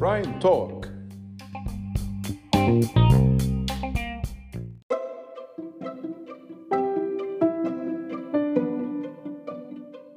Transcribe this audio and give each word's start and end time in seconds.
Prime 0.00 0.38
Talk 0.40 0.86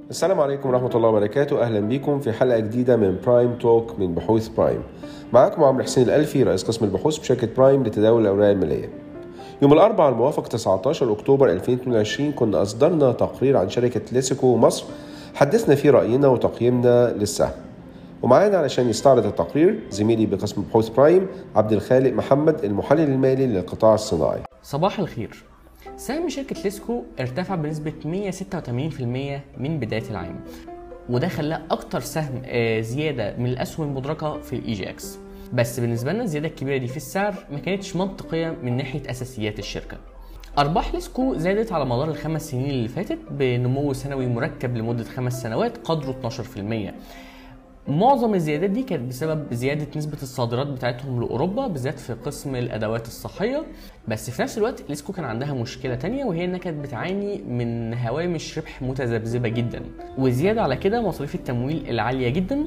السلام 0.09 0.39
عليكم 0.39 0.69
ورحمة 0.69 0.95
الله 0.95 1.09
وبركاته. 1.09 1.61
أهلا 1.61 1.79
بكم 1.79 2.19
في 2.19 2.31
حلقة 2.31 2.59
جديدة 2.59 2.95
من 2.95 3.17
Prime 3.25 3.53
Talk 3.53 3.99
من 3.99 4.15
بحوث 4.15 4.47
برايم 4.47 4.83
معاكم 5.33 5.63
عمرو 5.63 5.83
حسين 5.83 6.03
الألفي 6.03 6.43
رئيس 6.43 6.63
قسم 6.63 6.85
البحوث 6.85 7.17
بشركة 7.17 7.47
برايم 7.57 7.83
لتداول 7.83 8.21
الأوراق 8.21 8.49
المالية. 8.49 8.89
يوم 9.61 9.73
الأربعاء 9.73 10.11
الموافق 10.11 10.47
19 10.47 11.11
أكتوبر 11.11 11.49
2022 11.49 12.31
كنا 12.31 12.61
أصدرنا 12.61 13.11
تقرير 13.11 13.57
عن 13.57 13.69
شركة 13.69 14.01
ليسيكو 14.11 14.57
مصر 14.57 14.85
حدثنا 15.35 15.75
فيه 15.75 15.89
رأينا 15.91 16.27
وتقييمنا 16.27 17.13
للسهم. 17.13 17.51
ومعانا 18.21 18.57
علشان 18.57 18.89
يستعرض 18.89 19.25
التقرير 19.25 19.79
زميلي 19.89 20.25
بقسم 20.25 20.61
بحوث 20.61 20.89
برايم 20.89 21.27
عبد 21.55 21.71
الخالق 21.71 22.13
محمد 22.13 22.63
المحلل 22.63 22.99
المالي 23.09 23.45
للقطاع 23.47 23.93
الصناعي. 23.93 24.41
صباح 24.63 24.99
الخير. 24.99 25.43
سهم 25.97 26.29
شركة 26.29 26.55
ليسكو 26.63 27.03
ارتفع 27.19 27.55
بنسبة 27.55 27.93
186% 28.03 28.07
من 29.57 29.79
بداية 29.79 30.09
العام 30.09 30.39
وده 31.09 31.27
خلاه 31.27 31.61
أكتر 31.71 31.99
سهم 31.99 32.41
آه، 32.45 32.81
زيادة 32.81 33.35
من 33.37 33.45
الأسهم 33.45 33.87
المدرجة 33.87 34.41
في 34.41 34.57
EGX 34.57 35.17
بس 35.53 35.79
بالنسبة 35.79 36.13
لنا 36.13 36.23
الزيادة 36.23 36.47
الكبيرة 36.47 36.77
دي 36.77 36.87
في 36.87 36.97
السعر 36.97 37.35
ما 37.51 37.59
كانتش 37.59 37.95
منطقية 37.95 38.55
من 38.63 38.77
ناحية 38.77 39.11
أساسيات 39.11 39.59
الشركة. 39.59 39.97
أرباح 40.57 40.93
ليسكو 40.93 41.35
زادت 41.37 41.71
على 41.71 41.85
مدار 41.85 42.09
الخمس 42.09 42.51
سنين 42.51 42.69
اللي 42.69 42.87
فاتت 42.87 43.19
بنمو 43.31 43.93
سنوي 43.93 44.27
مركب 44.27 44.77
لمدة 44.77 45.03
خمس 45.03 45.41
سنوات 45.41 45.77
قدره 45.77 46.29
12% 46.29 46.93
معظم 47.87 48.33
الزيادات 48.33 48.69
دي 48.69 48.83
كانت 48.83 49.09
بسبب 49.09 49.53
زيادة 49.53 49.87
نسبة 49.95 50.17
الصادرات 50.23 50.67
بتاعتهم 50.67 51.21
لأوروبا 51.21 51.67
بالذات 51.67 51.99
في 51.99 52.13
قسم 52.13 52.55
الأدوات 52.55 53.07
الصحية. 53.07 53.65
بس 54.07 54.29
في 54.29 54.41
نفس 54.41 54.57
الوقت 54.57 54.83
ليسكو 54.89 55.13
كان 55.13 55.25
عندها 55.25 55.53
مشكلة 55.53 55.95
تانية 55.95 56.25
وهي 56.25 56.45
إنها 56.45 56.57
كانت 56.59 56.83
بتعاني 56.83 57.41
من 57.41 57.93
هوامش 57.93 58.57
ربح 58.57 58.81
متذبذبة 58.81 59.49
جدا. 59.49 59.81
وزيادة 60.17 60.61
على 60.61 60.75
كده 60.75 61.01
مصاريف 61.01 61.35
التمويل 61.35 61.89
العالية 61.89 62.29
جدا 62.29 62.65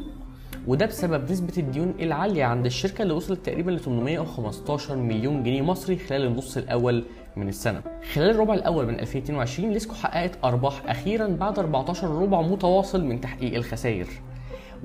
وده 0.68 0.86
بسبب 0.86 1.30
نسبة 1.30 1.52
الديون 1.58 1.94
العالية 2.00 2.44
عند 2.44 2.66
الشركة 2.66 3.02
اللي 3.02 3.14
وصلت 3.14 3.46
تقريبا 3.46 3.70
ل 3.70 3.80
815 3.80 4.96
مليون 4.96 5.42
جنيه 5.42 5.62
مصري 5.62 5.96
خلال 5.96 6.26
النص 6.26 6.56
الأول 6.56 7.04
من 7.36 7.48
السنة. 7.48 7.82
خلال 8.12 8.30
الربع 8.30 8.54
الأول 8.54 8.86
من 8.86 9.00
2022 9.00 9.72
ليسكو 9.72 9.94
حققت 9.94 10.38
أرباح 10.44 10.82
أخيرا 10.86 11.26
بعد 11.26 11.58
14 11.58 12.08
ربع 12.08 12.42
متواصل 12.42 13.04
من 13.04 13.20
تحقيق 13.20 13.54
الخسائر. 13.54 14.06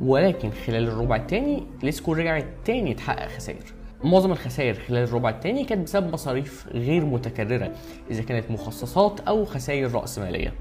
ولكن 0.01 0.49
خلال 0.51 0.87
الربع 0.87 1.15
الثاني 1.15 1.63
ليسكو 1.83 2.13
رجعت 2.13 2.45
تاني 2.65 2.93
تحقق 2.93 3.27
خسائر. 3.27 3.63
معظم 4.03 4.31
الخسائر 4.31 4.73
خلال 4.73 5.03
الربع 5.03 5.29
الثاني 5.29 5.65
كانت 5.65 5.83
بسبب 5.83 6.13
مصاريف 6.13 6.67
غير 6.73 7.05
متكررة 7.05 7.71
إذا 8.11 8.21
كانت 8.21 8.51
مخصصات 8.51 9.19
أو 9.19 9.45
خسائر 9.45 9.91
رأسمالية. 9.91 10.53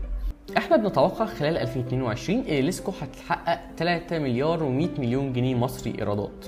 إحنا 0.57 0.77
بنتوقع 0.77 1.25
خلال 1.27 1.59
2022 1.59 2.39
إن 2.39 2.65
ليسكو 2.65 2.93
هتحقق 3.03 3.61
3 3.77 4.19
مليار 4.19 4.59
و100 4.59 5.01
مليون 5.01 5.33
جنيه 5.33 5.55
مصري 5.55 5.95
إيرادات. 5.99 6.47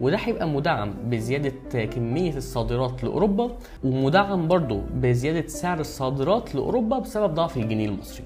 وده 0.00 0.16
هيبقى 0.16 0.48
مدعم 0.48 0.94
بزيادة 1.04 1.84
كمية 1.84 2.36
الصادرات 2.36 3.04
لأوروبا 3.04 3.56
ومدعم 3.84 4.48
برضه 4.48 4.80
بزيادة 4.94 5.46
سعر 5.46 5.80
الصادرات 5.80 6.54
لأوروبا 6.54 6.98
بسبب 6.98 7.34
ضعف 7.34 7.56
الجنيه 7.56 7.86
المصري. 7.88 8.24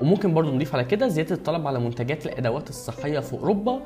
وممكن 0.00 0.34
برضه 0.34 0.50
نضيف 0.54 0.74
على 0.74 0.84
كده 0.84 1.08
زيادة 1.08 1.34
الطلب 1.34 1.66
على 1.66 1.80
منتجات 1.80 2.26
الأدوات 2.26 2.68
الصحية 2.68 3.18
في 3.20 3.32
أوروبا 3.32 3.80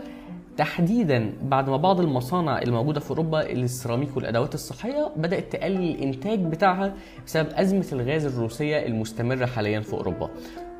تحديدا 0.61 1.33
بعد 1.42 1.70
ما 1.70 1.77
بعض 1.77 2.00
المصانع 2.00 2.62
الموجودة 2.62 3.00
في 3.00 3.11
أوروبا 3.11 3.36
للسيراميك 3.36 4.16
والأدوات 4.16 4.54
الصحية 4.54 5.10
بدأت 5.16 5.53
تقلل 5.53 5.91
الإنتاج 5.91 6.38
بتاعها 6.38 6.94
بسبب 7.26 7.48
أزمة 7.53 7.87
الغاز 7.93 8.26
الروسية 8.26 8.87
المستمرة 8.87 9.47
حاليا 9.47 9.81
في 9.81 9.93
أوروبا. 9.93 10.31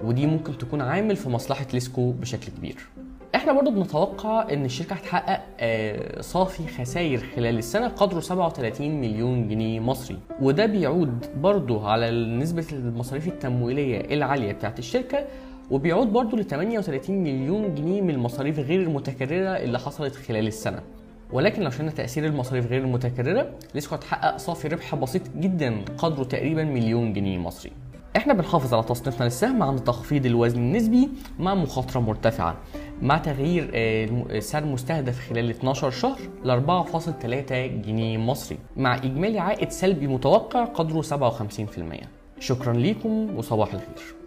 ودي 0.05 0.27
ممكن 0.27 0.59
تكون 0.59 0.81
عامل 0.81 1.17
في 1.17 1.29
مصلحة 1.29 1.67
ليسكو 1.73 2.11
بشكل 2.13 2.53
كبير. 2.59 2.77
إحنا 3.35 3.53
برضو 3.53 3.71
بنتوقع 3.71 4.53
إن 4.53 4.65
الشركة 4.65 4.95
هتحقق 4.95 5.41
آه، 5.61 6.21
صافي 6.21 6.69
خسائر 6.69 7.19
خلال 7.37 7.59
السنة 7.59 7.89
قدره 7.89 8.21
37 8.21 9.01
مليون 9.01 9.49
جنيه 9.49 9.81
مصري. 9.81 10.19
وده 10.41 10.67
بيعود 10.67 11.27
برضو 11.37 11.81
على 11.81 12.11
نسبة 12.37 12.67
المصاريف 12.73 13.29
التمويلية 13.29 14.15
العالية 14.15 14.53
بتاعت 14.53 14.79
الشركة 14.79 15.25
وبيعود 15.71 16.13
برضو 16.13 16.37
ل 16.37 16.45
38 16.45 17.23
مليون 17.23 17.75
جنيه 17.75 18.01
من 18.01 18.11
المصاريف 18.11 18.59
غير 18.59 18.81
المتكررة 18.83 19.49
اللي 19.57 19.79
حصلت 19.79 20.15
خلال 20.15 20.47
السنة. 20.47 20.83
ولكن 21.33 21.63
لو 21.63 21.71
شلنا 21.71 21.91
تأثير 21.91 22.27
المصاريف 22.27 22.67
غير 22.67 22.81
المتكررة 22.81 23.51
ليسكو 23.75 23.95
هتحقق 23.95 24.37
صافي 24.37 24.69
ربح 24.69 24.95
بسيط 24.95 25.23
جدا 25.37 25.85
قدره 25.99 26.25
تقريبا 26.25 26.65
مليون 26.65 27.13
جنيه 27.13 27.39
مصري. 27.39 27.73
إحنا 28.17 28.35
بنحافظ 28.35 28.75
على 28.75 28.83
تصنيفنا 28.83 29.25
للسهم 29.25 29.63
عند 29.63 29.79
تخفيض 29.79 30.27
الوزن 30.27 30.59
النسبي 30.59 31.09
مع 31.39 31.55
مخاطرة 31.55 32.01
مرتفعة. 32.01 32.57
مع 33.03 33.19
تغيير 33.19 33.71
آه، 33.75 34.39
سعر 34.39 34.65
مستهدف 34.65 35.29
خلال 35.29 35.51
12 35.51 35.91
شهر 35.91 36.19
ل 36.45 36.51
4.3 36.51 37.67
جنيه 37.87 38.19
مصري. 38.19 38.59
مع 38.77 38.97
إجمالي 38.97 39.39
عائد 39.39 39.71
سلبي 39.71 40.07
متوقع 40.07 40.65
قدره 40.65 41.03
57% 41.03 42.07
شكرا 42.41 42.73
ليكم 42.73 43.37
وصباح 43.37 43.75
الخير. 43.75 44.20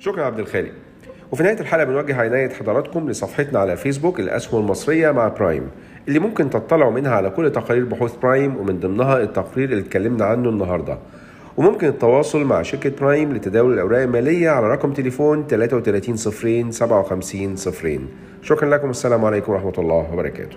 شكرا 0.00 0.24
عبد 0.24 0.38
الخالق. 0.38 0.72
وفي 1.32 1.42
نهاية 1.42 1.60
الحلقة 1.60 1.84
بنوجه 1.84 2.16
عناية 2.16 2.48
حضراتكم 2.48 3.10
لصفحتنا 3.10 3.58
على 3.58 3.76
فيسبوك 3.76 4.20
الأسهم 4.20 4.60
المصرية 4.60 5.10
مع 5.10 5.28
برايم 5.28 5.70
اللي 6.08 6.18
ممكن 6.18 6.50
تطلعوا 6.50 6.92
منها 6.92 7.14
على 7.14 7.30
كل 7.30 7.52
تقارير 7.52 7.84
بحوث 7.84 8.16
برايم 8.16 8.56
ومن 8.56 8.80
ضمنها 8.80 9.22
التقرير 9.22 9.68
اللي 9.68 9.80
اتكلمنا 9.80 10.24
عنه 10.24 10.48
النهاردة. 10.48 10.98
وممكن 11.56 11.86
التواصل 11.86 12.44
مع 12.44 12.62
شركة 12.62 12.90
برايم 13.00 13.32
لتداول 13.32 13.72
الأوراق 13.72 14.00
المالية 14.00 14.50
على 14.50 14.68
رقم 14.68 14.92
تليفون 14.92 15.46
33 15.46 16.16
صفرين 16.16 16.70
57 16.70 17.56
صفرين. 17.56 18.08
شكرا 18.42 18.70
لكم 18.70 18.90
السلام 18.90 19.24
عليكم 19.24 19.52
ورحمة 19.52 19.74
الله 19.78 20.12
وبركاته. 20.12 20.56